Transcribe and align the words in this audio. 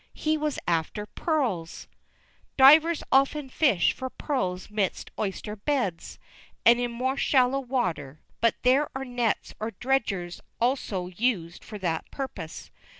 He 0.15 0.35
was 0.35 0.57
after 0.67 1.05
pearls! 1.05 1.87
Divers 2.57 3.03
often 3.11 3.49
fish 3.49 3.93
for 3.93 4.09
pearls 4.09 4.67
midst 4.71 5.11
oyster 5.19 5.55
beds, 5.55 6.17
and 6.65 6.79
in 6.79 6.89
more 6.91 7.17
shallow 7.17 7.59
water, 7.59 8.19
but 8.39 8.55
there 8.63 8.89
are 8.95 9.05
nets 9.05 9.53
or 9.59 9.69
dredgers 9.79 10.41
also 10.59 11.05
used 11.05 11.63
for 11.63 11.77
that 11.77 12.09
purpose. 12.09 12.71